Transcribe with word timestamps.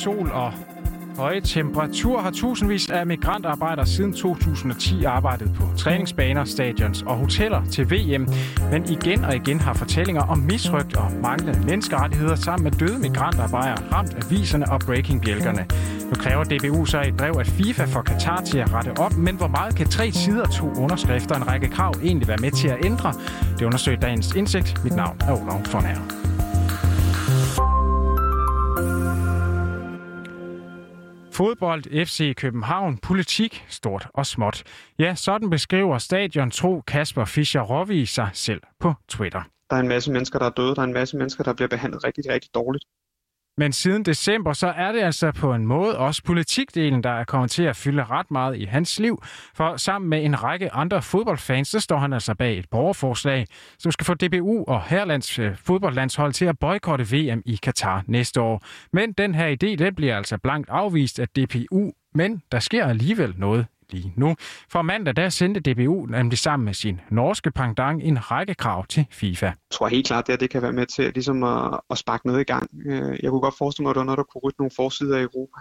sol 0.00 0.30
og 0.32 0.52
høje 1.16 1.40
temperaturer 1.40 2.22
har 2.22 2.30
tusindvis 2.30 2.90
af 2.90 3.06
migrantarbejdere 3.06 3.86
siden 3.86 4.12
2010 4.12 5.04
arbejdet 5.04 5.50
på 5.54 5.62
træningsbaner, 5.78 6.44
stadions 6.44 7.02
og 7.02 7.16
hoteller 7.16 7.64
til 7.64 7.90
VM. 7.90 8.28
Men 8.70 8.90
igen 8.90 9.24
og 9.24 9.36
igen 9.36 9.60
har 9.60 9.74
fortællinger 9.74 10.22
om 10.22 10.38
misrygt 10.38 10.96
og 10.96 11.12
manglende 11.22 11.60
menneskerettigheder 11.66 12.34
sammen 12.34 12.64
med 12.64 12.72
døde 12.72 12.98
migrantarbejdere 12.98 13.92
ramt 13.92 14.24
aviserne 14.24 14.72
og 14.72 14.80
breakingbjælkerne. 14.80 15.66
Nu 16.04 16.14
kræver 16.14 16.44
DBU 16.44 16.84
så 16.84 17.00
et 17.00 17.16
brev, 17.16 17.32
at 17.40 17.46
FIFA 17.46 17.84
for 17.84 18.02
Katar 18.02 18.40
til 18.40 18.58
at 18.58 18.72
rette 18.72 18.98
op, 18.98 19.16
men 19.16 19.36
hvor 19.36 19.48
meget 19.48 19.76
kan 19.76 19.86
tre 19.86 20.12
sider, 20.12 20.44
to 20.44 20.66
underskrifter 20.66 21.34
og 21.34 21.40
en 21.40 21.48
række 21.48 21.68
krav 21.68 21.94
egentlig 22.02 22.28
være 22.28 22.38
med 22.40 22.50
til 22.50 22.68
at 22.68 22.84
ændre? 22.84 23.12
Det 23.58 23.62
undersøger 23.62 24.00
dagens 24.00 24.34
indsigt. 24.34 24.84
Mit 24.84 24.96
navn 24.96 25.16
er 25.20 25.32
Olof 25.32 25.74
von 25.74 25.84
Herre. 25.84 26.19
Fodbold, 31.40 32.06
FC 32.06 32.34
København, 32.36 32.98
politik, 32.98 33.64
stort 33.68 34.08
og 34.14 34.26
småt. 34.26 34.62
Ja, 34.98 35.14
sådan 35.14 35.50
beskriver 35.50 35.98
stadion 35.98 36.50
tro 36.50 36.80
Kasper 36.80 37.24
Fischer 37.24 37.60
Rovi 37.60 38.06
sig 38.06 38.30
selv 38.32 38.60
på 38.80 38.94
Twitter. 39.08 39.42
Der 39.70 39.76
er 39.76 39.80
en 39.80 39.88
masse 39.88 40.12
mennesker, 40.12 40.38
der 40.38 40.46
er 40.46 40.50
døde. 40.50 40.74
Der 40.74 40.80
er 40.80 40.86
en 40.86 40.92
masse 40.92 41.16
mennesker, 41.16 41.44
der 41.44 41.54
bliver 41.54 41.68
behandlet 41.68 42.04
rigtig, 42.04 42.24
rigtig 42.32 42.54
dårligt. 42.54 42.84
Men 43.60 43.72
siden 43.72 44.04
december, 44.04 44.52
så 44.52 44.66
er 44.66 44.92
det 44.92 45.00
altså 45.00 45.32
på 45.32 45.54
en 45.54 45.66
måde 45.66 45.98
også 45.98 46.22
politikdelen, 46.24 47.02
der 47.02 47.10
er 47.10 47.24
kommet 47.24 47.50
til 47.50 47.62
at 47.62 47.76
fylde 47.76 48.04
ret 48.04 48.30
meget 48.30 48.56
i 48.56 48.64
hans 48.64 49.00
liv. 49.00 49.22
For 49.54 49.76
sammen 49.76 50.08
med 50.08 50.24
en 50.24 50.42
række 50.42 50.72
andre 50.72 51.02
fodboldfans, 51.02 51.68
så 51.68 51.80
står 51.80 51.98
han 51.98 52.12
altså 52.12 52.34
bag 52.34 52.58
et 52.58 52.68
borgerforslag, 52.70 53.46
som 53.78 53.92
skal 53.92 54.04
få 54.04 54.14
DBU 54.14 54.64
og 54.64 54.82
Herlands 54.82 55.38
øh, 55.38 55.56
fodboldlandshold 55.56 56.32
til 56.32 56.44
at 56.44 56.58
boykotte 56.58 57.04
VM 57.04 57.42
i 57.46 57.58
Katar 57.62 58.04
næste 58.06 58.40
år. 58.40 58.62
Men 58.92 59.12
den 59.12 59.34
her 59.34 59.48
idé, 59.48 59.76
den 59.84 59.94
bliver 59.94 60.16
altså 60.16 60.38
blankt 60.38 60.70
afvist 60.70 61.18
af 61.18 61.28
DPU, 61.28 61.90
men 62.14 62.42
der 62.52 62.58
sker 62.58 62.86
alligevel 62.86 63.34
noget 63.36 63.66
lige 63.92 64.12
nu. 64.16 64.36
For 64.68 64.82
mandag 64.82 65.16
der 65.16 65.28
sendte 65.28 65.60
DBU 65.60 66.06
nemlig 66.06 66.38
sammen 66.38 66.64
med 66.64 66.74
sin 66.74 67.00
norske 67.10 67.50
pangdang 67.50 68.02
en 68.02 68.30
række 68.30 68.54
krav 68.54 68.86
til 68.86 69.06
FIFA. 69.10 69.46
Jeg 69.46 69.54
tror 69.70 69.88
helt 69.88 70.06
klart, 70.06 70.28
at 70.28 70.40
det 70.40 70.50
kan 70.50 70.62
være 70.62 70.72
med 70.72 70.86
til 70.86 71.12
ligesom 71.14 71.42
at, 71.44 71.80
at 71.90 71.98
sparke 71.98 72.26
noget 72.26 72.40
i 72.40 72.44
gang. 72.44 72.70
Øh, 72.86 73.18
jeg 73.22 73.30
kunne 73.30 73.40
godt 73.40 73.54
forestille 73.58 73.84
mig, 73.84 73.90
at 73.90 73.94
der 73.94 74.00
var 74.00 74.04
noget, 74.04 74.18
der 74.18 74.24
kunne 74.24 74.42
rytte 74.44 74.60
nogle 74.60 74.70
forsider 74.76 75.18
i 75.18 75.22
Europa. 75.22 75.60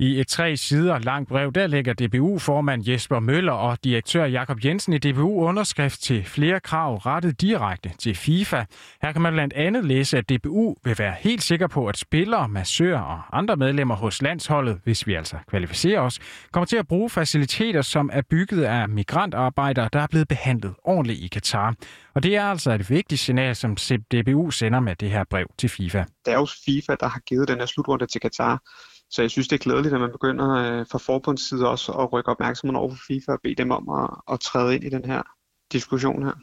I 0.00 0.20
et 0.20 0.28
tre 0.28 0.56
sider 0.56 0.98
langt 0.98 1.28
brev, 1.28 1.52
der 1.52 1.66
lægger 1.66 1.92
DBU-formand 1.92 2.88
Jesper 2.88 3.20
Møller 3.20 3.52
og 3.52 3.78
direktør 3.84 4.24
Jakob 4.24 4.64
Jensen 4.64 4.92
i 4.92 4.98
DBU 4.98 5.44
underskrift 5.44 6.02
til 6.02 6.24
flere 6.24 6.60
krav 6.60 6.96
rettet 6.96 7.40
direkte 7.40 7.92
til 7.98 8.14
FIFA. 8.14 8.64
Her 9.02 9.12
kan 9.12 9.22
man 9.22 9.32
blandt 9.32 9.54
andet 9.54 9.84
læse, 9.84 10.18
at 10.18 10.30
DBU 10.30 10.76
vil 10.84 10.98
være 10.98 11.14
helt 11.18 11.42
sikker 11.42 11.66
på, 11.66 11.86
at 11.86 11.96
spillere, 11.96 12.48
massører 12.48 13.00
og 13.00 13.38
andre 13.38 13.56
medlemmer 13.56 13.96
hos 13.96 14.22
landsholdet, 14.22 14.80
hvis 14.84 15.06
vi 15.06 15.14
altså 15.14 15.36
kvalificerer 15.48 16.00
os, 16.00 16.18
kommer 16.52 16.66
til 16.66 16.76
at 16.76 16.88
bruge 16.88 17.10
faciliteter, 17.10 17.82
som 17.82 18.10
er 18.12 18.22
bygget 18.30 18.64
af 18.64 18.88
migrantarbejdere, 18.88 19.88
der 19.92 20.00
er 20.00 20.06
blevet 20.06 20.28
behandlet 20.28 20.74
ordentligt 20.84 21.20
i 21.20 21.28
Katar. 21.28 21.74
Og 22.14 22.22
det 22.22 22.36
er 22.36 22.44
altså 22.44 22.72
et 22.72 22.90
vigtigt 22.90 23.20
signal, 23.20 23.56
som 23.56 23.76
DBU 24.12 24.50
sender 24.50 24.80
med 24.80 24.96
det 24.96 25.10
her 25.10 25.24
brev 25.30 25.46
til 25.58 25.68
FIFA. 25.68 26.04
Det 26.24 26.32
er 26.32 26.38
jo 26.38 26.46
FIFA, 26.64 26.96
der 27.00 27.08
har 27.08 27.20
givet 27.20 27.48
den 27.48 27.58
her 27.58 27.66
slutrunde 27.66 28.06
til 28.06 28.20
Katar. 28.20 28.62
Så 29.10 29.22
jeg 29.22 29.30
synes, 29.30 29.48
det 29.48 29.56
er 29.56 29.64
glædeligt, 29.64 29.94
at 29.94 30.00
man 30.00 30.12
begynder 30.12 30.48
øh, 30.50 30.86
fra 30.90 30.98
forbundsside 30.98 31.68
også 31.68 31.92
at 31.92 32.12
rykke 32.12 32.30
opmærksomheden 32.30 32.76
over 32.76 32.90
for 32.90 32.98
FIFA 33.06 33.32
og 33.32 33.40
bede 33.42 33.54
dem 33.54 33.70
om 33.70 33.88
at, 33.88 34.34
at 34.34 34.40
træde 34.40 34.74
ind 34.74 34.84
i 34.84 34.88
den 34.88 35.04
her 35.04 35.22
diskussion 35.72 36.22
her. 36.22 36.34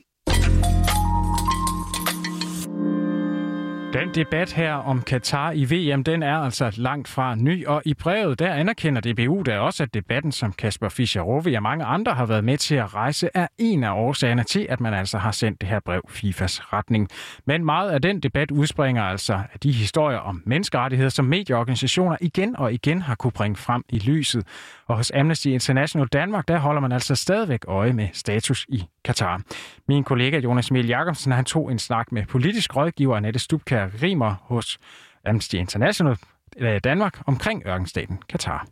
Den 3.94 4.14
debat 4.16 4.54
her 4.54 4.74
om 4.74 5.02
Katar 5.02 5.52
i 5.52 5.64
VM, 5.64 6.04
den 6.04 6.24
er 6.24 6.38
altså 6.38 6.74
langt 6.78 7.08
fra 7.08 7.36
ny, 7.36 7.66
og 7.66 7.82
i 7.86 7.94
brevet 7.94 8.40
der 8.40 8.54
anerkender 8.54 9.02
DBU 9.02 9.44
da 9.44 9.60
også, 9.60 9.84
at 9.84 9.94
debatten, 9.94 10.32
som 10.32 10.54
Kasper 10.54 10.90
Fischer 10.90 11.22
Rovi 11.22 11.54
og 11.54 11.64
mange 11.64 11.86
andre 11.86 12.14
har 12.14 12.26
været 12.26 12.44
med 12.44 12.58
til 12.58 12.76
at 12.76 12.94
rejse, 12.94 13.30
er 13.34 13.48
en 13.58 13.84
af 13.84 13.92
årsagerne 13.92 14.44
til, 14.44 14.68
at 14.70 14.82
man 14.82 14.94
altså 14.94 15.18
har 15.18 15.32
sendt 15.32 15.62
det 15.62 15.70
her 15.70 15.80
brev 15.80 16.02
FIFAs 16.10 16.74
retning. 16.74 17.10
Men 17.46 17.66
meget 17.66 17.90
af 17.90 18.02
den 18.02 18.20
debat 18.20 18.52
udspringer 18.52 19.04
altså 19.04 19.34
af 19.34 19.60
de 19.60 19.72
historier 19.72 20.18
om 20.18 20.44
menneskerettigheder, 20.46 21.10
som 21.10 21.26
medieorganisationer 21.26 22.18
igen 22.22 22.56
og 22.56 22.74
igen 22.74 23.02
har 23.02 23.16
kunne 23.16 23.32
bringe 23.32 23.56
frem 23.56 23.84
i 23.90 24.00
lyset. 24.00 24.48
Og 24.88 24.98
hos 24.98 25.12
Amnesty 25.16 25.48
International 25.48 26.08
Danmark, 26.08 26.48
der 26.48 26.58
holder 26.58 26.82
man 26.82 26.92
altså 26.92 27.16
stadigvæk 27.16 27.60
øje 27.68 27.94
med 27.94 28.08
status 28.14 28.66
i 28.70 28.84
Katar. 29.06 29.42
Min 29.88 30.04
kollega 30.04 30.40
Jonas 30.40 30.70
Emil 30.70 30.88
Jacobsen, 30.88 31.32
han 31.32 31.46
tog 31.46 31.72
en 31.72 31.80
snak 31.80 32.12
med 32.12 32.26
politisk 32.26 32.76
rådgiver 32.76 33.18
Annette 33.18 33.40
Stubkær 33.40 33.83
Rimer 34.02 34.36
hos 34.42 34.80
Amnesty 35.26 35.56
International 35.56 36.18
i 36.58 36.80
Danmark 36.84 37.22
omkring 37.28 37.64
ørkenstaten 37.68 38.20
Katar. 38.30 38.68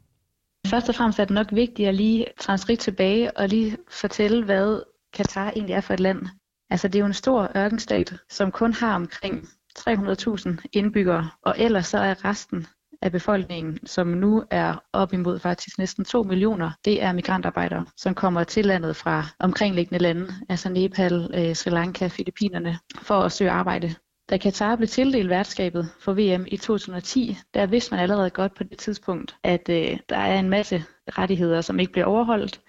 Først 0.68 0.90
og 0.90 0.96
fremmest 0.96 1.20
er 1.20 1.26
det 1.26 1.34
nok 1.34 1.48
vigtigt 1.52 1.90
at 1.90 1.96
lige 1.96 2.26
transkriptere 2.40 2.92
tilbage 2.92 3.38
og 3.38 3.50
lige 3.50 3.78
fortælle, 3.90 4.46
hvad 4.46 4.82
Katar 5.14 5.52
egentlig 5.52 5.74
er 5.74 5.82
for 5.82 5.94
et 5.94 6.00
land. 6.00 6.28
Altså 6.70 6.88
det 6.88 6.96
er 6.96 7.00
jo 7.00 7.06
en 7.06 7.14
stor 7.14 7.52
ørkenstat, 7.58 8.14
som 8.30 8.52
kun 8.52 8.74
har 8.74 8.96
omkring 8.96 9.48
300.000 9.80 10.58
indbyggere, 10.74 11.30
og 11.46 11.56
ellers 11.58 11.88
så 11.88 11.98
er 11.98 12.26
resten 12.26 12.68
af 13.02 13.12
befolkningen, 13.12 13.88
som 13.88 14.08
nu 14.08 14.44
er 14.52 14.84
op 14.94 15.14
imod 15.14 15.40
faktisk 15.40 15.78
næsten 15.78 16.06
2 16.06 16.24
millioner, 16.24 16.72
det 16.86 17.04
er 17.04 17.12
migrantarbejdere, 17.12 17.86
som 17.98 18.16
kommer 18.16 18.44
til 18.44 18.66
landet 18.66 18.96
fra 18.96 19.26
omkringliggende 19.40 20.00
lande, 20.00 20.28
altså 20.50 20.70
Nepal, 20.70 21.32
øh, 21.34 21.56
Sri 21.56 21.70
Lanka, 21.70 22.08
Filippinerne, 22.08 22.80
for 23.02 23.16
at 23.16 23.32
søge 23.32 23.52
arbejde. 23.52 23.96
Da 24.32 24.38
Katar 24.38 24.76
blev 24.76 24.88
tildelt 24.88 25.30
værtskabet 25.30 25.90
for 26.00 26.14
VM 26.14 26.46
i 26.48 26.58
2010, 26.58 27.38
der 27.54 27.66
vidste 27.66 27.94
man 27.94 28.00
allerede 28.04 28.30
godt 28.30 28.56
på 28.56 28.64
det 28.64 28.78
tidspunkt, 28.78 29.36
at 29.44 29.70
øh, 29.70 29.98
der 30.10 30.18
er 30.18 30.40
en 30.40 30.50
masse 30.50 30.84
rettigheder, 31.08 31.62
som 31.62 31.80
ikke 31.80 31.92
bliver 31.92 32.06
overholdt 32.06 32.62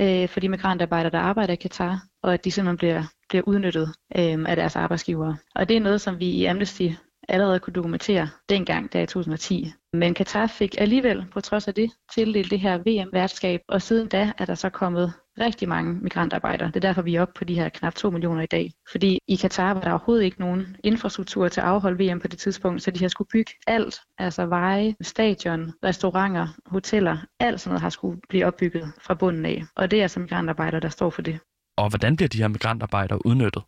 øh, 0.00 0.28
for 0.28 0.40
de 0.40 0.48
migrantarbejdere, 0.48 1.10
der 1.10 1.18
arbejder 1.18 1.52
i 1.52 1.56
Katar, 1.56 2.02
og 2.22 2.34
at 2.34 2.44
de 2.44 2.50
simpelthen 2.50 2.76
bliver, 2.76 3.02
bliver 3.28 3.42
udnyttet 3.46 3.88
øh, 4.16 4.44
af 4.48 4.56
deres 4.56 4.76
arbejdsgivere. 4.76 5.36
Og 5.54 5.68
det 5.68 5.76
er 5.76 5.80
noget, 5.80 6.00
som 6.00 6.18
vi 6.18 6.26
i 6.26 6.44
Amnesty 6.44 6.88
allerede 7.28 7.60
kunne 7.60 7.74
dokumentere 7.74 8.28
dengang, 8.48 8.92
der 8.92 9.00
i 9.00 9.06
2010. 9.06 9.72
Men 9.92 10.14
Katar 10.14 10.46
fik 10.46 10.74
alligevel, 10.78 11.24
på 11.32 11.40
trods 11.40 11.68
af 11.68 11.74
det, 11.74 11.90
tildelt 12.14 12.50
det 12.50 12.60
her 12.60 12.78
VM-værtskab, 12.78 13.60
og 13.68 13.82
siden 13.82 14.08
da 14.08 14.32
er 14.38 14.44
der 14.44 14.54
så 14.54 14.68
kommet 14.68 15.12
rigtig 15.40 15.68
mange 15.68 15.94
migrantarbejdere. 15.94 16.68
Det 16.68 16.76
er 16.76 16.80
derfor, 16.80 17.02
vi 17.02 17.14
er 17.14 17.22
oppe 17.22 17.34
på 17.38 17.44
de 17.44 17.54
her 17.54 17.68
knap 17.68 17.94
2 17.94 18.10
millioner 18.10 18.42
i 18.42 18.46
dag. 18.46 18.72
Fordi 18.90 19.18
i 19.28 19.36
Katar 19.36 19.74
var 19.74 19.80
der 19.80 19.90
overhovedet 19.90 20.24
ikke 20.24 20.40
nogen 20.40 20.76
infrastruktur 20.84 21.48
til 21.48 21.60
at 21.60 21.66
afholde 21.66 22.12
VM 22.12 22.20
på 22.20 22.28
det 22.28 22.38
tidspunkt, 22.38 22.82
så 22.82 22.90
de 22.90 23.00
har 23.00 23.08
skulle 23.08 23.28
bygge 23.32 23.52
alt, 23.66 24.00
altså 24.18 24.46
veje, 24.46 24.94
stadion, 25.00 25.72
restauranter, 25.84 26.48
hoteller, 26.66 27.16
alt 27.40 27.60
sådan 27.60 27.70
noget 27.70 27.82
har 27.82 27.90
skulle 27.90 28.20
blive 28.28 28.46
opbygget 28.46 28.92
fra 29.00 29.14
bunden 29.14 29.46
af. 29.46 29.64
Og 29.76 29.90
det 29.90 29.98
er 29.98 30.02
altså 30.02 30.20
migrantarbejdere, 30.20 30.80
der 30.80 30.88
står 30.88 31.10
for 31.10 31.22
det. 31.22 31.38
Og 31.76 31.88
hvordan 31.88 32.16
bliver 32.16 32.28
de 32.28 32.38
her 32.38 32.48
migrantarbejdere 32.48 33.26
udnyttet? 33.26 33.62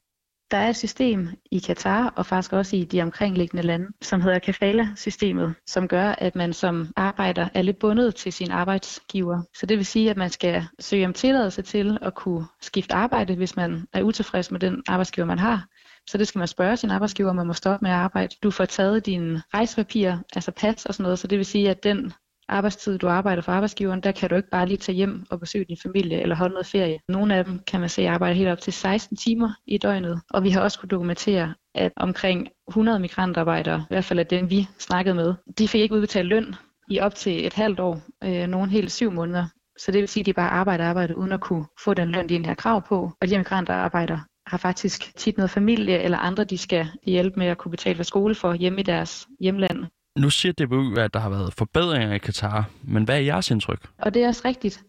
Der 0.50 0.56
er 0.56 0.68
et 0.68 0.76
system 0.76 1.28
i 1.50 1.58
Katar 1.58 2.12
og 2.16 2.26
faktisk 2.26 2.52
også 2.52 2.76
i 2.76 2.84
de 2.84 3.02
omkringliggende 3.02 3.62
lande, 3.62 3.86
som 4.02 4.20
hedder 4.20 4.38
kafala-systemet, 4.38 5.54
som 5.66 5.88
gør, 5.88 6.08
at 6.08 6.36
man 6.36 6.52
som 6.52 6.92
arbejder 6.96 7.48
er 7.54 7.62
lidt 7.62 7.78
bundet 7.78 8.14
til 8.14 8.32
sin 8.32 8.50
arbejdsgiver. 8.50 9.42
Så 9.54 9.66
det 9.66 9.76
vil 9.76 9.86
sige, 9.86 10.10
at 10.10 10.16
man 10.16 10.30
skal 10.30 10.66
søge 10.80 11.06
om 11.06 11.12
tilladelse 11.12 11.62
til 11.62 11.98
at 12.02 12.14
kunne 12.14 12.46
skifte 12.60 12.94
arbejde, 12.94 13.34
hvis 13.34 13.56
man 13.56 13.86
er 13.92 14.02
utilfreds 14.02 14.50
med 14.50 14.60
den 14.60 14.82
arbejdsgiver, 14.88 15.26
man 15.26 15.38
har. 15.38 15.66
Så 16.06 16.18
det 16.18 16.28
skal 16.28 16.38
man 16.38 16.48
spørge 16.48 16.76
sin 16.76 16.90
arbejdsgiver, 16.90 17.30
om 17.30 17.36
man 17.36 17.46
må 17.46 17.52
stoppe 17.52 17.84
med 17.84 17.90
at 17.90 17.96
arbejde. 17.96 18.36
Du 18.42 18.50
får 18.50 18.64
taget 18.64 19.06
dine 19.06 19.42
rejsepapirer, 19.54 20.18
altså 20.34 20.50
pas 20.50 20.86
og 20.86 20.94
sådan 20.94 21.02
noget, 21.02 21.18
så 21.18 21.26
det 21.26 21.38
vil 21.38 21.46
sige, 21.46 21.70
at 21.70 21.84
den 21.84 22.12
arbejdstid, 22.48 22.98
du 22.98 23.08
arbejder 23.08 23.42
for 23.42 23.52
arbejdsgiveren, 23.52 24.00
der 24.00 24.12
kan 24.12 24.30
du 24.30 24.34
ikke 24.36 24.50
bare 24.50 24.66
lige 24.66 24.76
tage 24.76 24.96
hjem 24.96 25.26
og 25.30 25.40
besøge 25.40 25.64
din 25.64 25.76
familie 25.82 26.20
eller 26.20 26.36
holde 26.36 26.52
noget 26.52 26.66
ferie. 26.66 26.98
Nogle 27.08 27.34
af 27.34 27.44
dem 27.44 27.58
kan 27.58 27.80
man 27.80 27.88
se 27.88 28.08
arbejder 28.08 28.34
helt 28.34 28.48
op 28.48 28.60
til 28.60 28.72
16 28.72 29.16
timer 29.16 29.50
i 29.66 29.78
døgnet, 29.78 30.20
og 30.30 30.42
vi 30.42 30.50
har 30.50 30.60
også 30.60 30.78
kunne 30.78 30.88
dokumentere, 30.88 31.54
at 31.74 31.92
omkring 31.96 32.48
100 32.68 33.00
migrantarbejdere, 33.00 33.80
i 33.80 33.94
hvert 33.94 34.04
fald 34.04 34.18
af 34.18 34.26
dem 34.26 34.50
vi 34.50 34.68
snakkede 34.78 35.14
med, 35.14 35.34
de 35.58 35.68
fik 35.68 35.80
ikke 35.80 35.94
udbetalt 35.94 36.28
løn 36.28 36.54
i 36.90 37.00
op 37.00 37.14
til 37.14 37.46
et 37.46 37.54
halvt 37.54 37.80
år, 37.80 38.00
øh, 38.24 38.46
nogle 38.46 38.70
helt 38.70 38.92
syv 38.92 39.10
måneder. 39.10 39.46
Så 39.78 39.92
det 39.92 40.00
vil 40.00 40.08
sige, 40.08 40.22
at 40.22 40.26
de 40.26 40.32
bare 40.32 40.50
arbejder 40.50 40.84
og 40.84 40.90
arbejder 40.90 41.14
uden 41.14 41.32
at 41.32 41.40
kunne 41.40 41.64
få 41.84 41.94
den 41.94 42.08
løn, 42.08 42.28
de 42.28 42.34
egentlig 42.34 42.50
har 42.50 42.54
krav 42.54 42.86
på. 42.88 43.12
Og 43.20 43.28
de 43.28 43.30
her 43.30 43.38
migrantarbejdere 43.38 44.20
har 44.46 44.58
faktisk 44.58 45.16
tit 45.16 45.36
noget 45.36 45.50
familie 45.50 46.02
eller 46.02 46.18
andre, 46.18 46.44
de 46.44 46.58
skal 46.58 46.86
hjælpe 47.02 47.38
med 47.38 47.46
at 47.46 47.58
kunne 47.58 47.70
betale 47.70 47.96
for 47.96 48.02
skole 48.02 48.34
for 48.34 48.54
hjemme 48.54 48.80
i 48.80 48.82
deres 48.82 49.28
hjemland. 49.40 49.84
Nu 50.16 50.30
siger 50.30 50.52
DBU, 50.52 50.94
at 50.98 51.14
der 51.14 51.20
har 51.20 51.28
været 51.28 51.54
forbedringer 51.54 52.14
i 52.14 52.18
Katar, 52.18 52.70
men 52.82 53.04
hvad 53.04 53.16
er 53.16 53.20
jeres 53.20 53.50
indtryk? 53.50 53.88
Og 53.98 54.14
det 54.14 54.24
er 54.24 54.28
også 54.28 54.42
rigtigt. 54.44 54.82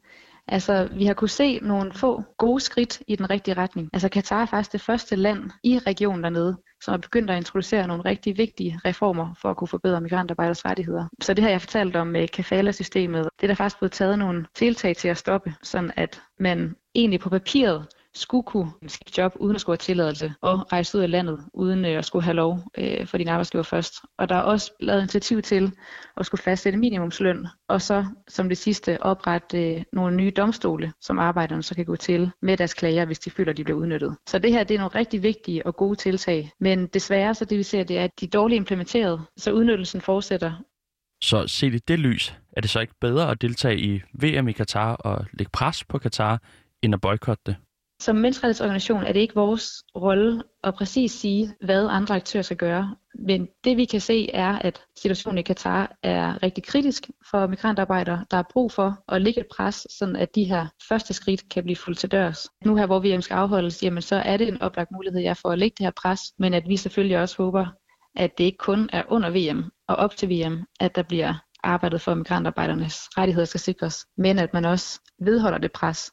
Altså, 0.48 0.90
vi 0.92 1.06
har 1.06 1.14
kunne 1.14 1.30
se 1.30 1.60
nogle 1.60 1.94
få 1.94 2.24
gode 2.38 2.60
skridt 2.60 3.02
i 3.08 3.16
den 3.16 3.30
rigtige 3.30 3.56
retning. 3.56 3.90
Altså, 3.94 4.10
Katar 4.10 4.42
er 4.42 4.46
faktisk 4.46 4.72
det 4.72 4.82
første 4.82 5.16
land 5.16 5.52
i 5.64 5.80
regionen 5.80 6.24
dernede, 6.24 6.58
som 6.84 6.94
er 6.94 6.98
begyndt 6.98 7.30
at 7.30 7.38
introducere 7.38 7.88
nogle 7.88 8.06
rigtig 8.06 8.38
vigtige 8.38 8.80
reformer 8.86 9.34
for 9.42 9.50
at 9.50 9.58
kunne 9.58 9.68
forbedre 9.68 10.02
migrantarbejders 10.02 10.66
rettigheder. 10.66 11.06
Så 11.22 11.34
det 11.34 11.44
her, 11.44 11.52
jeg 11.52 11.62
fortalt 11.62 11.96
om 11.96 12.08
øh, 12.08 12.12
med 12.12 12.28
kafala-systemet. 12.28 13.30
Det 13.42 13.44
er 13.44 13.48
der 13.48 13.56
faktisk 13.56 13.80
blevet 13.80 13.92
taget 13.92 14.20
nogle 14.20 14.46
tiltag 14.56 14.96
til 14.96 15.08
at 15.08 15.18
stoppe, 15.18 15.54
sådan 15.64 15.92
at 15.96 16.22
man 16.40 16.76
egentlig 16.96 17.20
på 17.20 17.30
papiret 17.30 17.86
skulle 18.18 18.44
kunne 18.44 18.72
skifte 18.88 19.22
job 19.22 19.34
uden 19.40 19.56
at 19.56 19.62
skulle 19.62 19.74
have 19.74 19.86
tilladelse 19.86 20.34
og 20.42 20.72
rejse 20.72 20.98
ud 20.98 21.04
af 21.04 21.12
landet 21.12 21.40
uden 21.54 21.86
øh, 21.86 21.98
at 21.98 22.06
skulle 22.06 22.24
have 22.24 22.36
lov 22.36 22.60
øh, 22.78 23.08
for 23.08 23.18
din 23.18 23.28
arbejdsgiver 23.28 23.64
først. 23.64 23.96
Og 24.18 24.30
der 24.30 24.36
er 24.36 24.42
også 24.42 24.72
lavet 24.80 25.02
initiativ 25.02 25.42
til 25.42 25.72
at 26.18 26.26
skulle 26.26 26.42
fastsætte 26.42 26.80
minimumsløn, 26.80 27.48
og 27.70 27.82
så 27.82 28.06
som 28.28 28.50
det 28.50 28.58
sidste 28.58 29.04
oprette 29.04 29.76
øh, 29.76 29.84
nogle 29.94 30.16
nye 30.16 30.32
domstole, 30.32 30.94
som 31.02 31.20
arbejderne 31.20 31.64
så 31.64 31.76
kan 31.76 31.86
gå 31.86 31.96
til 31.96 32.32
med 32.42 32.58
deres 32.58 32.74
klager, 32.74 33.06
hvis 33.06 33.20
de 33.20 33.32
føler, 33.32 33.52
at 33.52 33.58
de 33.58 33.64
bliver 33.64 33.80
udnyttet. 33.80 34.16
Så 34.28 34.40
det 34.40 34.52
her 34.52 34.64
det 34.64 34.76
er 34.76 34.80
nogle 34.80 34.96
rigtig 34.96 35.24
vigtige 35.24 35.66
og 35.66 35.76
gode 35.76 35.96
tiltag, 35.96 36.52
men 36.60 36.88
desværre 36.88 37.36
så 37.36 37.46
det 37.46 37.58
vi 37.58 37.64
ser, 37.64 37.84
det 37.84 37.98
er, 37.98 38.04
at 38.04 38.20
de 38.20 38.26
er 38.26 38.30
dårligt 38.30 38.58
implementeret, 38.58 39.22
så 39.38 39.52
udnyttelsen 39.52 40.02
fortsætter, 40.02 40.52
så 41.22 41.48
set 41.48 41.74
i 41.74 41.78
det 41.78 42.00
lys, 42.00 42.36
er 42.52 42.62
det 42.62 42.70
så 42.70 42.80
ikke 42.80 42.94
bedre 43.02 43.32
at 43.32 43.42
deltage 43.42 43.80
i 43.80 44.02
VM 44.14 44.48
i 44.48 44.52
Katar 44.52 44.94
og 44.94 45.26
lægge 45.34 45.50
pres 45.54 45.84
på 45.84 45.98
Katar, 45.98 46.42
end 46.82 46.94
at 46.94 47.02
boykotte 47.02 47.44
det? 47.46 47.56
Som 48.00 48.16
menneskerettighedsorganisation 48.16 49.04
er 49.04 49.14
det 49.14 49.20
ikke 49.20 49.36
vores 49.36 49.84
rolle 49.96 50.44
at 50.64 50.74
præcis 50.74 51.12
sige, 51.12 51.56
hvad 51.62 51.88
andre 51.90 52.16
aktører 52.16 52.44
skal 52.44 52.58
gøre. 52.58 52.96
Men 53.20 53.48
det 53.64 53.78
vi 53.78 53.86
kan 53.86 54.02
se 54.02 54.32
er, 54.32 54.60
at 54.60 54.82
situationen 54.98 55.38
i 55.38 55.42
Katar 55.42 55.96
er 56.04 56.44
rigtig 56.44 56.64
kritisk 56.64 57.10
for 57.32 57.48
migrantarbejdere. 57.48 58.26
Der 58.32 58.38
er 58.38 58.44
brug 58.54 58.72
for 58.72 59.04
at 59.08 59.22
lægge 59.22 59.40
et 59.40 59.48
pres, 59.56 59.88
sådan 60.00 60.16
at 60.16 60.36
de 60.36 60.44
her 60.44 60.68
første 60.90 61.14
skridt 61.14 61.50
kan 61.50 61.64
blive 61.64 61.76
fuldt 61.76 62.00
til 62.00 62.12
dørs. 62.12 62.48
Nu 62.66 62.76
her, 62.76 62.86
hvor 62.86 63.00
VM 63.00 63.22
skal 63.22 63.36
afholdes, 63.36 63.84
jamen 63.84 64.02
så 64.02 64.16
er 64.16 64.38
det 64.38 64.48
en 64.48 64.62
oplagt 64.62 64.92
mulighed 64.92 65.22
jeg 65.22 65.38
for 65.38 65.50
at 65.50 65.60
lægge 65.60 65.76
det 65.78 65.86
her 65.86 65.92
pres, 66.02 66.22
men 66.40 66.54
at 66.54 66.64
vi 66.68 66.78
selvfølgelig 66.78 67.18
også 67.20 67.44
håber, 67.44 67.66
at 68.16 68.38
det 68.38 68.44
ikke 68.44 68.58
kun 68.58 68.90
er 68.94 69.04
under 69.08 69.30
VM 69.30 69.64
og 69.88 69.96
op 69.96 70.16
til 70.16 70.30
VM, 70.30 70.66
at 70.80 70.96
der 70.96 71.04
bliver 71.04 71.34
arbejdet 71.64 72.02
for, 72.02 72.12
at 72.12 72.18
migrantarbejdernes 72.18 72.96
rettigheder 73.18 73.46
skal 73.46 73.60
sikres, 73.60 74.06
men 74.18 74.40
at 74.40 74.54
man 74.54 74.66
også 74.66 75.00
vedholder 75.20 75.58
det 75.58 75.72
pres. 75.72 76.12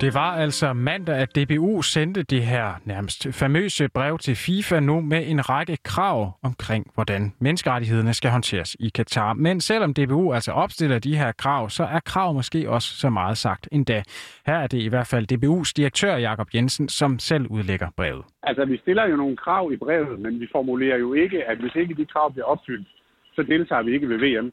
Det 0.00 0.14
var 0.14 0.32
altså 0.34 0.72
mandag, 0.72 1.16
at 1.16 1.36
DBU 1.36 1.82
sendte 1.82 2.22
det 2.22 2.42
her 2.42 2.72
nærmest 2.84 3.26
famøse 3.32 3.88
brev 3.88 4.18
til 4.18 4.36
FIFA 4.36 4.80
nu 4.80 5.00
med 5.00 5.22
en 5.26 5.50
række 5.50 5.76
krav 5.84 6.38
omkring, 6.42 6.86
hvordan 6.94 7.32
menneskerettighederne 7.38 8.14
skal 8.14 8.30
håndteres 8.30 8.76
i 8.80 8.88
Katar. 8.88 9.32
Men 9.32 9.60
selvom 9.60 9.94
DBU 9.94 10.32
altså 10.32 10.52
opstiller 10.52 10.98
de 10.98 11.16
her 11.16 11.32
krav, 11.32 11.70
så 11.70 11.84
er 11.84 12.00
krav 12.00 12.34
måske 12.34 12.70
også 12.70 12.88
så 12.96 13.10
meget 13.10 13.38
sagt 13.38 13.68
endda. 13.72 14.02
Her 14.46 14.54
er 14.54 14.66
det 14.66 14.78
i 14.78 14.88
hvert 14.88 15.06
fald 15.06 15.26
DBU's 15.32 15.72
direktør 15.76 16.16
Jakob 16.16 16.48
Jensen, 16.54 16.88
som 16.88 17.18
selv 17.18 17.46
udlægger 17.46 17.88
brevet. 17.96 18.24
Altså, 18.42 18.64
vi 18.64 18.78
stiller 18.78 19.06
jo 19.06 19.16
nogle 19.16 19.36
krav 19.36 19.72
i 19.72 19.76
brevet, 19.76 20.20
men 20.20 20.40
vi 20.40 20.48
formulerer 20.52 20.98
jo 20.98 21.14
ikke, 21.14 21.44
at 21.44 21.58
hvis 21.58 21.74
ikke 21.74 21.94
de 21.94 22.06
krav 22.06 22.32
bliver 22.32 22.46
opfyldt, 22.46 22.88
så 23.34 23.42
deltager 23.42 23.82
vi 23.82 23.94
ikke 23.94 24.08
ved 24.08 24.16
VM. 24.16 24.52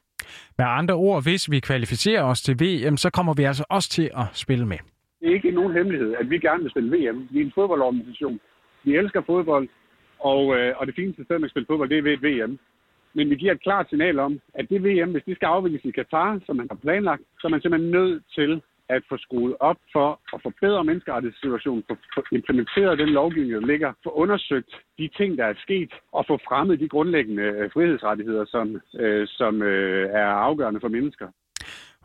Med 0.58 0.66
andre 0.68 0.94
ord, 0.94 1.22
hvis 1.22 1.50
vi 1.50 1.60
kvalificerer 1.60 2.22
os 2.22 2.42
til 2.42 2.54
VM, 2.60 2.96
så 2.96 3.10
kommer 3.10 3.34
vi 3.34 3.44
altså 3.44 3.64
også 3.70 3.88
til 3.90 4.10
at 4.16 4.26
spille 4.32 4.66
med. 4.66 4.78
Det 5.26 5.32
er 5.32 5.36
ikke 5.36 5.50
nogen 5.50 5.72
hemmelighed, 5.72 6.14
at 6.20 6.30
vi 6.30 6.38
gerne 6.38 6.62
vil 6.62 6.70
spille 6.70 6.90
VM. 6.96 7.28
Vi 7.30 7.40
er 7.40 7.44
en 7.44 7.52
fodboldorganisation. 7.54 8.40
Vi 8.84 8.96
elsker 8.96 9.22
fodbold, 9.26 9.68
og, 10.18 10.56
øh, 10.56 10.74
og 10.78 10.86
det 10.86 10.94
fineste 10.94 11.24
sted, 11.24 11.38
man 11.38 11.48
kan 11.48 11.54
spille 11.54 11.66
fodbold, 11.66 11.88
det 11.88 11.98
er 11.98 12.02
ved 12.02 12.12
et 12.12 12.22
VM. 12.22 12.58
Men 13.14 13.30
vi 13.30 13.34
giver 13.34 13.52
et 13.52 13.62
klart 13.62 13.88
signal 13.88 14.18
om, 14.18 14.40
at 14.54 14.68
det 14.70 14.84
VM, 14.84 15.10
hvis 15.12 15.22
det 15.26 15.36
skal 15.36 15.46
afvikles 15.46 15.84
i 15.84 15.90
Katar, 15.90 16.40
som 16.46 16.56
man 16.56 16.66
har 16.70 16.78
planlagt, 16.82 17.22
så 17.40 17.46
er 17.46 17.50
man 17.50 17.60
simpelthen 17.60 17.90
nødt 17.90 18.22
til 18.34 18.62
at 18.88 19.02
få 19.08 19.16
skruet 19.16 19.56
op 19.60 19.76
for 19.92 20.20
at 20.34 20.42
forbedre 20.42 20.84
menneskerettighedssituationen, 20.84 21.84
få 22.14 22.22
implementeret 22.32 22.98
den 22.98 23.08
lovgivning, 23.08 23.52
der 23.52 23.66
ligger, 23.66 23.92
få 24.02 24.10
undersøgt 24.10 24.72
de 24.98 25.08
ting, 25.16 25.38
der 25.38 25.44
er 25.44 25.54
sket, 25.58 25.92
og 26.12 26.24
få 26.26 26.38
fremmet 26.48 26.80
de 26.80 26.88
grundlæggende 26.88 27.42
øh, 27.42 27.70
frihedsrettigheder, 27.72 28.44
som, 28.44 28.80
øh, 29.00 29.26
som 29.30 29.62
øh, 29.62 30.10
er 30.10 30.26
afgørende 30.26 30.80
for 30.80 30.88
mennesker. 30.88 31.28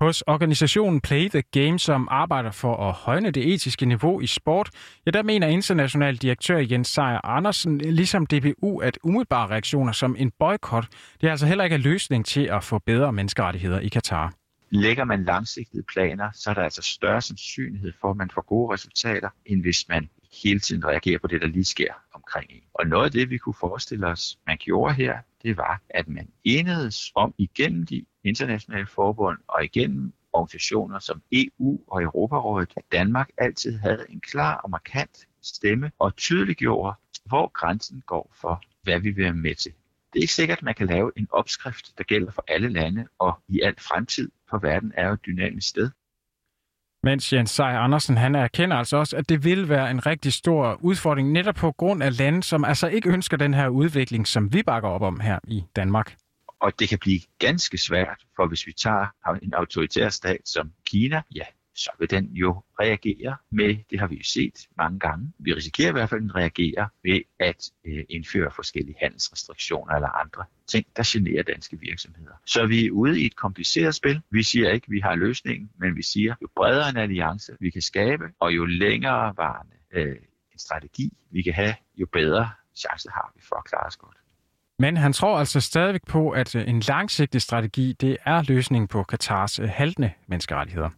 Hos 0.01 0.23
organisationen 0.27 1.01
Play 1.01 1.29
the 1.29 1.41
Game, 1.41 1.79
som 1.79 2.07
arbejder 2.11 2.51
for 2.51 2.89
at 2.89 2.93
højne 2.93 3.31
det 3.31 3.53
etiske 3.53 3.85
niveau 3.85 4.21
i 4.21 4.27
sport, 4.27 4.69
ja, 5.05 5.11
der 5.11 5.23
mener 5.23 5.47
international 5.47 6.15
direktør 6.15 6.57
Jens 6.57 6.87
Sejer 6.87 7.25
Andersen, 7.25 7.77
ligesom 7.77 8.25
DBU, 8.25 8.79
at 8.79 8.99
umiddelbare 9.03 9.47
reaktioner 9.47 9.91
som 9.91 10.15
en 10.19 10.31
boykot, 10.39 10.87
det 11.21 11.27
er 11.27 11.31
altså 11.31 11.45
heller 11.45 11.63
ikke 11.63 11.75
en 11.75 11.81
løsning 11.81 12.25
til 12.25 12.41
at 12.41 12.63
få 12.63 12.79
bedre 12.79 13.13
menneskerettigheder 13.13 13.79
i 13.79 13.87
Katar. 13.87 14.33
Lægger 14.69 15.03
man 15.03 15.23
langsigtede 15.23 15.83
planer, 15.93 16.29
så 16.33 16.49
er 16.49 16.53
der 16.53 16.61
altså 16.61 16.81
større 16.81 17.21
sandsynlighed 17.21 17.93
for, 18.01 18.11
at 18.11 18.17
man 18.17 18.29
får 18.33 18.41
gode 18.41 18.73
resultater, 18.73 19.29
end 19.45 19.61
hvis 19.61 19.89
man 19.89 20.09
hele 20.43 20.59
tiden 20.59 20.85
reagerer 20.85 21.19
på 21.19 21.27
det, 21.27 21.41
der 21.41 21.47
lige 21.47 21.65
sker 21.65 21.93
omkring 22.13 22.51
en. 22.51 22.63
Og 22.73 22.87
noget 22.87 23.05
af 23.05 23.11
det, 23.11 23.29
vi 23.29 23.37
kunne 23.37 23.55
forestille 23.59 24.07
os, 24.07 24.37
man 24.47 24.57
gjorde 24.57 24.93
her, 24.93 25.17
det 25.43 25.57
var, 25.57 25.81
at 25.89 26.07
man 26.07 26.27
enedes 26.43 27.11
om 27.15 27.33
igennem 27.37 27.85
de 27.85 28.05
internationale 28.23 28.87
forbund 28.87 29.37
og 29.47 29.63
igennem 29.63 30.13
organisationer 30.33 30.99
som 30.99 31.21
EU 31.31 31.79
og 31.87 32.03
Europarådet, 32.03 32.73
at 32.77 32.83
Danmark 32.91 33.29
altid 33.37 33.77
havde 33.77 34.05
en 34.09 34.21
klar 34.21 34.57
og 34.57 34.69
markant 34.69 35.27
stemme 35.41 35.91
og 35.99 36.15
tydeliggjorde, 36.15 36.95
hvor 37.25 37.47
grænsen 37.47 38.03
går 38.05 38.31
for, 38.41 38.63
hvad 38.83 38.99
vi 38.99 39.09
vil 39.09 39.23
være 39.23 39.33
med 39.33 39.55
til. 39.55 39.71
Det 40.13 40.19
er 40.19 40.21
ikke 40.21 40.33
sikkert, 40.33 40.57
at 40.57 40.63
man 40.63 40.75
kan 40.75 40.87
lave 40.87 41.11
en 41.17 41.27
opskrift, 41.31 41.97
der 41.97 42.03
gælder 42.03 42.31
for 42.31 42.43
alle 42.47 42.69
lande 42.69 43.07
og 43.19 43.39
i 43.47 43.61
al 43.61 43.75
fremtid, 43.79 44.31
for 44.49 44.57
verden 44.57 44.91
er 44.97 45.07
jo 45.07 45.13
et 45.13 45.25
dynamisk 45.25 45.69
sted. 45.69 45.89
Mens 47.03 47.33
Jens 47.33 47.51
Seier 47.51 47.79
Andersen, 47.79 48.17
han 48.17 48.35
erkender 48.35 48.77
altså 48.77 48.97
også, 48.97 49.17
at 49.17 49.29
det 49.29 49.43
vil 49.43 49.69
være 49.69 49.91
en 49.91 50.05
rigtig 50.05 50.33
stor 50.33 50.77
udfordring, 50.81 51.31
netop 51.31 51.55
på 51.55 51.71
grund 51.71 52.03
af 52.03 52.19
lande, 52.19 52.43
som 52.43 52.65
altså 52.65 52.87
ikke 52.87 53.09
ønsker 53.09 53.37
den 53.37 53.53
her 53.53 53.67
udvikling, 53.67 54.27
som 54.27 54.53
vi 54.53 54.63
bakker 54.63 54.89
op 54.89 55.01
om 55.01 55.19
her 55.19 55.39
i 55.43 55.63
Danmark. 55.75 56.15
Og 56.61 56.79
det 56.79 56.89
kan 56.89 56.99
blive 56.99 57.19
ganske 57.39 57.77
svært, 57.77 58.25
for 58.35 58.47
hvis 58.47 58.67
vi 58.67 58.73
tager 58.73 59.35
en 59.41 59.53
autoritær 59.53 60.09
stat 60.09 60.41
som 60.45 60.71
Kina, 60.85 61.21
ja, 61.35 61.45
så 61.75 61.91
vil 61.99 62.09
den 62.09 62.25
jo 62.25 62.63
reagere 62.79 63.37
med, 63.51 63.77
det 63.89 63.99
har 63.99 64.07
vi 64.07 64.15
jo 64.15 64.23
set 64.23 64.67
mange 64.77 64.99
gange, 64.99 65.33
vi 65.39 65.53
risikerer 65.53 65.89
i 65.89 65.91
hvert 65.91 66.09
fald, 66.09 66.19
at 66.19 66.21
den 66.21 66.35
reagerer 66.35 66.87
ved 67.03 67.21
at 67.39 67.71
øh, 67.85 68.03
indføre 68.09 68.51
forskellige 68.51 68.95
handelsrestriktioner 68.99 69.93
eller 69.93 70.09
andre 70.09 70.45
ting, 70.67 70.85
der 70.95 71.03
generer 71.05 71.43
danske 71.43 71.79
virksomheder. 71.79 72.33
Så 72.45 72.65
vi 72.65 72.85
er 72.85 72.91
ude 72.91 73.21
i 73.21 73.25
et 73.25 73.35
kompliceret 73.35 73.95
spil. 73.95 74.21
Vi 74.31 74.43
siger 74.43 74.69
ikke, 74.69 74.85
at 74.85 74.91
vi 74.91 74.99
har 74.99 75.15
løsningen, 75.15 75.71
men 75.77 75.95
vi 75.95 76.03
siger, 76.03 76.35
jo 76.41 76.47
bredere 76.55 76.89
en 76.89 76.97
alliance 76.97 77.57
vi 77.59 77.69
kan 77.69 77.81
skabe, 77.81 78.23
og 78.39 78.55
jo 78.55 78.65
længere 78.65 79.33
varende 79.37 79.75
øh, 79.91 80.15
en 80.51 80.59
strategi 80.59 81.13
vi 81.31 81.41
kan 81.41 81.53
have, 81.53 81.75
jo 81.95 82.05
bedre 82.05 82.49
chance 82.75 83.09
har 83.09 83.31
vi 83.35 83.41
for 83.49 83.55
at 83.55 83.65
klare 83.65 83.87
os 83.87 83.97
godt. 83.97 84.17
Men 84.81 84.97
han 84.97 85.13
tror 85.13 85.39
altså 85.39 85.59
stadigvæk 85.59 86.05
på, 86.07 86.29
at 86.29 86.55
øh, 86.55 86.69
en 86.69 86.79
langsigtet 86.79 87.41
strategi, 87.41 87.93
det 88.01 88.17
er 88.25 88.41
løsningen 88.47 88.87
på 88.87 89.03
Katars 89.03 89.59
øh, 89.59 89.69
haltende 89.69 90.11
menneskerettigheder 90.27 90.89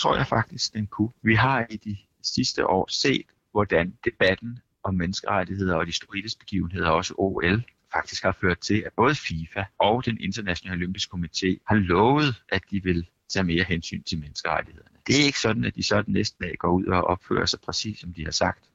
tror 0.00 0.16
jeg 0.16 0.26
faktisk, 0.26 0.74
den 0.74 0.86
kunne. 0.86 1.10
Vi 1.22 1.34
har 1.34 1.66
i 1.70 1.76
de 1.76 1.96
sidste 2.22 2.66
år 2.66 2.86
set, 2.90 3.26
hvordan 3.52 3.94
debatten 4.04 4.58
om 4.82 4.94
menneskerettigheder 4.94 5.74
og 5.74 5.86
de 5.86 5.92
store 5.92 6.22
begivenheder, 6.38 6.88
også 6.88 7.14
OL, 7.18 7.62
faktisk 7.92 8.22
har 8.22 8.36
ført 8.40 8.58
til, 8.58 8.82
at 8.86 8.92
både 8.96 9.14
FIFA 9.14 9.64
og 9.78 10.04
den 10.04 10.20
internationale 10.20 10.76
olympiske 10.76 11.14
komité 11.14 11.58
har 11.66 11.74
lovet, 11.74 12.42
at 12.48 12.62
de 12.70 12.82
vil 12.82 13.06
tage 13.28 13.44
mere 13.44 13.64
hensyn 13.64 14.02
til 14.02 14.18
menneskerettighederne. 14.18 14.96
Det 15.06 15.20
er 15.20 15.24
ikke 15.24 15.40
sådan, 15.40 15.64
at 15.64 15.74
de 15.74 15.82
så 15.82 16.02
den 16.02 16.12
næste 16.12 16.36
dag 16.40 16.54
går 16.58 16.70
ud 16.70 16.84
og 16.84 17.04
opfører 17.04 17.46
sig 17.46 17.60
præcis, 17.60 18.00
som 18.00 18.12
de 18.12 18.24
har 18.24 18.30
sagt. 18.30 18.69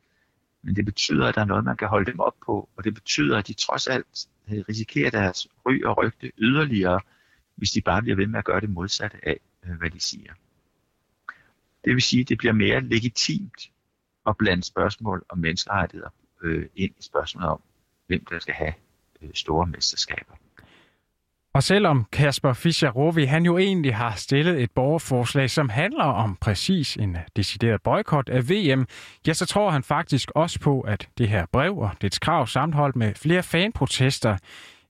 Men 0.66 0.76
det 0.76 0.86
betyder, 0.86 1.28
at 1.28 1.36
der 1.36 1.42
er 1.42 1.46
noget, 1.46 1.64
man 1.64 1.78
kan 1.78 1.88
holde 1.88 2.12
dem 2.12 2.20
op 2.20 2.36
på, 2.46 2.70
og 2.76 2.84
det 2.84 2.94
betyder, 2.94 3.38
at 3.38 3.48
de 3.48 3.54
trods 3.54 3.88
alt 3.88 4.28
øh, 4.50 4.64
risikerer 4.70 5.10
deres 5.10 5.48
ry 5.66 5.84
og 5.84 5.98
rygte 5.98 6.32
yderligere, 6.38 7.00
hvis 7.56 7.72
de 7.72 7.82
bare 7.82 8.02
bliver 8.02 8.16
ved 8.16 8.28
med 8.28 8.40
at 8.40 8.46
gøre 8.46 8.62
det 8.62 8.70
modsatte 8.70 9.18
af, 9.24 9.40
øh, 9.66 9.78
hvad 9.78 9.90
de 9.90 10.00
siger. 10.00 10.34
Det 11.86 11.94
vil 11.94 12.02
sige, 12.02 12.22
at 12.22 12.30
det 12.30 12.38
bliver 12.38 12.54
mere 12.54 12.82
legitimt 12.82 13.72
at 14.28 14.38
blande 14.38 14.64
spørgsmål 14.64 15.26
om 15.30 15.38
menneskerettigheder 15.38 16.10
øh, 16.44 16.66
ind 16.76 16.92
i 17.00 17.02
spørgsmålet 17.02 17.50
om, 17.50 17.62
hvem 18.08 18.26
der 18.26 18.40
skal 18.40 18.54
have 18.54 18.74
øh, 19.22 19.30
store 19.34 19.68
mesterskaber. 19.68 20.36
Og 21.56 21.64
selvom 21.64 22.06
Kasper 22.12 22.54
fischer 22.54 22.90
rovi 22.90 23.26
han 23.26 23.46
jo 23.46 23.58
egentlig 23.58 23.96
har 23.96 24.14
stillet 24.16 24.64
et 24.64 24.72
borgerforslag, 24.72 25.50
som 25.50 25.70
handler 25.70 26.04
om 26.04 26.38
præcis 26.42 26.96
en 26.96 27.18
decideret 27.36 27.82
boykot 27.82 28.30
af 28.30 28.50
VM, 28.50 28.88
ja, 29.28 29.34
så 29.34 29.46
tror 29.46 29.70
han 29.70 29.84
faktisk 29.84 30.32
også 30.36 30.60
på, 30.60 30.82
at 30.82 31.10
det 31.18 31.30
her 31.30 31.46
brev 31.52 31.78
og 31.78 31.92
dets 32.02 32.20
krav 32.20 32.48
sammenholdt 32.48 32.96
med 32.96 33.14
flere 33.16 33.44
fanprotester 33.44 34.38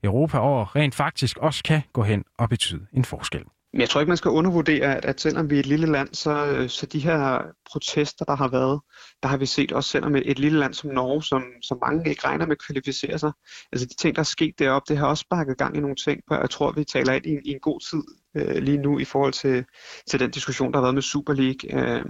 Europa 0.04 0.38
over 0.38 0.76
rent 0.76 0.94
faktisk 0.94 1.36
også 1.36 1.62
kan 1.64 1.82
gå 1.92 2.02
hen 2.02 2.24
og 2.38 2.48
betyde 2.48 2.86
en 2.92 3.04
forskel. 3.04 3.42
Men 3.76 3.80
jeg 3.80 3.88
tror 3.88 4.00
ikke, 4.00 4.08
man 4.08 4.16
skal 4.16 4.30
undervurdere, 4.30 4.96
at, 4.96 5.04
at 5.04 5.20
selvom 5.20 5.50
vi 5.50 5.56
er 5.56 5.60
et 5.60 5.66
lille 5.66 5.86
land, 5.86 6.08
så, 6.12 6.46
øh, 6.46 6.68
så 6.68 6.86
de 6.86 6.98
her 6.98 7.42
protester, 7.70 8.24
der 8.24 8.36
har 8.36 8.48
været, 8.48 8.80
der 9.22 9.28
har 9.28 9.36
vi 9.36 9.46
set 9.46 9.72
også 9.72 9.90
selvom 9.90 10.16
et, 10.16 10.30
et 10.30 10.38
lille 10.38 10.58
land 10.58 10.74
som 10.74 10.90
Norge, 10.90 11.22
som, 11.22 11.42
som 11.62 11.78
mange 11.86 12.10
ikke 12.10 12.26
regner 12.26 12.46
med 12.46 12.56
kvalificerer 12.56 13.16
sig. 13.16 13.32
Altså 13.72 13.86
de 13.86 13.94
ting, 13.94 14.16
der 14.16 14.20
er 14.20 14.24
sket 14.24 14.58
deroppe, 14.58 14.92
det 14.92 14.98
har 14.98 15.06
også 15.06 15.26
bakket 15.30 15.58
gang 15.58 15.76
i 15.76 15.80
nogle 15.80 15.96
ting, 15.96 16.20
og 16.30 16.40
jeg 16.40 16.50
tror, 16.50 16.72
vi 16.72 16.84
taler 16.84 17.12
ind 17.12 17.26
i, 17.26 17.38
i 17.44 17.50
en 17.50 17.60
god 17.60 17.80
tid 17.90 18.02
øh, 18.36 18.62
lige 18.62 18.78
nu 18.78 18.98
i 18.98 19.04
forhold 19.04 19.32
til, 19.32 19.64
til 20.10 20.20
den 20.20 20.30
diskussion, 20.30 20.72
der 20.72 20.78
har 20.78 20.84
været 20.84 20.94
med 20.94 21.02
Super 21.02 21.32
League, 21.32 21.64
øh, 21.78 22.04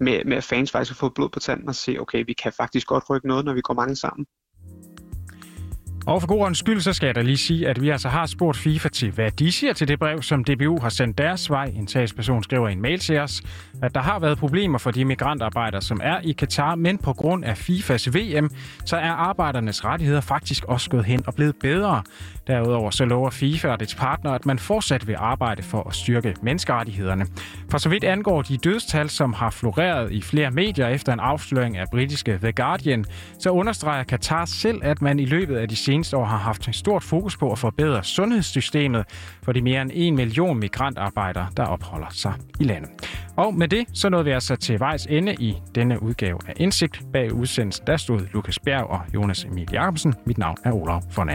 med, 0.00 0.24
med 0.24 0.36
at 0.36 0.44
fans 0.44 0.70
faktisk 0.70 0.92
har 0.92 1.00
fået 1.00 1.14
blod 1.14 1.28
på 1.28 1.40
tanden 1.40 1.68
og 1.68 1.74
se, 1.74 1.98
okay, 2.00 2.24
vi 2.26 2.32
kan 2.32 2.52
faktisk 2.52 2.86
godt 2.86 3.10
rykke 3.10 3.28
noget, 3.28 3.44
når 3.44 3.54
vi 3.54 3.60
går 3.60 3.74
mange 3.74 3.96
sammen. 3.96 4.26
Og 6.06 6.20
for 6.20 6.28
god 6.28 6.54
skyld, 6.54 6.80
så 6.80 6.92
skal 6.92 7.06
jeg 7.06 7.14
da 7.14 7.20
lige 7.20 7.36
sige, 7.36 7.68
at 7.68 7.80
vi 7.80 7.90
altså 7.90 8.08
har 8.08 8.26
spurgt 8.26 8.56
FIFA 8.56 8.88
til, 8.88 9.10
hvad 9.10 9.30
de 9.30 9.52
siger 9.52 9.72
til 9.72 9.88
det 9.88 9.98
brev, 9.98 10.22
som 10.22 10.44
DBU 10.44 10.80
har 10.80 10.88
sendt 10.88 11.18
deres 11.18 11.50
vej. 11.50 11.64
En 11.64 11.86
talsperson 11.86 12.42
skriver 12.42 12.68
i 12.68 12.72
en 12.72 12.82
mail 12.82 12.98
til 12.98 13.18
os, 13.18 13.42
at 13.82 13.94
der 13.94 14.00
har 14.00 14.18
været 14.18 14.38
problemer 14.38 14.78
for 14.78 14.90
de 14.90 15.04
migrantarbejdere, 15.04 15.82
som 15.82 16.00
er 16.02 16.20
i 16.20 16.32
Katar, 16.32 16.74
men 16.74 16.98
på 16.98 17.12
grund 17.12 17.44
af 17.44 17.56
FIFAs 17.56 18.14
VM, 18.14 18.50
så 18.84 18.96
er 18.96 19.10
arbejdernes 19.10 19.84
rettigheder 19.84 20.20
faktisk 20.20 20.64
også 20.64 20.90
gået 20.90 21.04
hen 21.04 21.22
og 21.26 21.34
blevet 21.34 21.56
bedre. 21.60 22.02
Derudover 22.46 22.90
så 22.90 23.04
lover 23.04 23.30
FIFA 23.30 23.68
og 23.68 23.80
dets 23.80 23.94
partner, 23.94 24.30
at 24.30 24.46
man 24.46 24.58
fortsat 24.58 25.06
vil 25.06 25.16
arbejde 25.18 25.62
for 25.62 25.88
at 25.88 25.94
styrke 25.94 26.34
menneskerettighederne. 26.42 27.26
For 27.70 27.78
så 27.78 27.88
vidt 27.88 28.04
angår 28.04 28.42
de 28.42 28.56
dødstal, 28.56 29.10
som 29.10 29.32
har 29.32 29.50
floreret 29.50 30.12
i 30.12 30.22
flere 30.22 30.50
medier 30.50 30.88
efter 30.88 31.12
en 31.12 31.20
afsløring 31.20 31.76
af 31.76 31.86
britiske 31.90 32.38
The 32.38 32.52
Guardian, 32.52 33.04
så 33.38 33.50
understreger 33.50 34.04
Katar 34.04 34.44
selv, 34.44 34.80
at 34.82 35.02
man 35.02 35.18
i 35.18 35.24
løbet 35.24 35.56
af 35.56 35.68
de 35.68 35.76
seneste 35.92 36.16
år 36.16 36.24
har 36.24 36.36
haft 36.36 36.68
et 36.68 36.74
stort 36.74 37.02
fokus 37.02 37.36
på 37.36 37.52
at 37.52 37.58
forbedre 37.58 38.04
sundhedssystemet 38.04 39.04
for 39.42 39.52
de 39.52 39.62
mere 39.62 39.82
end 39.82 39.90
en 39.94 40.16
million 40.16 40.58
migrantarbejdere, 40.58 41.48
der 41.56 41.64
opholder 41.64 42.06
sig 42.10 42.32
i 42.60 42.64
landet. 42.64 42.90
Og 43.36 43.54
med 43.54 43.68
det, 43.68 43.86
så 43.94 44.08
nåede 44.08 44.24
vi 44.24 44.30
altså 44.30 44.56
til 44.56 44.80
vejs 44.80 45.06
ende 45.06 45.34
i 45.34 45.54
denne 45.74 46.02
udgave 46.02 46.38
af 46.48 46.52
Indsigt. 46.56 47.02
Bag 47.12 47.32
udsendelsen, 47.32 47.86
der 47.86 47.96
stod 47.96 48.20
Lukas 48.32 48.58
Bjerg 48.58 48.86
og 48.86 49.00
Jonas 49.14 49.44
Emil 49.44 49.68
Jacobsen. 49.72 50.14
Mit 50.26 50.38
navn 50.38 50.56
er 50.64 50.72
Olaf 50.72 51.02
von 51.16 51.28